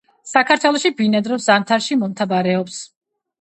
[0.29, 2.81] საქართველოში ბინადრობს, ზამთარში მომთაბარეობს.